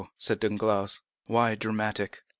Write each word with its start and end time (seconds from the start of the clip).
said 0.17 0.39
Danglars; 0.39 0.99
"why 1.27 1.53
dramatic?" 1.53 2.23